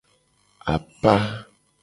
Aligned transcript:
Apa. 0.73 1.15